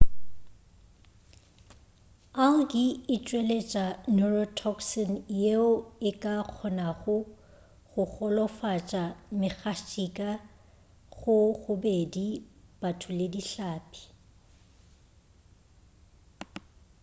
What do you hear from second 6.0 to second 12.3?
e ka kgonago go golofatša megatšhika go bobedi